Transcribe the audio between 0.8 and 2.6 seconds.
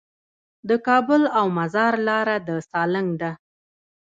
کابل او مزار لاره د